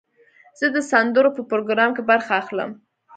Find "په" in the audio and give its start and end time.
1.37-1.41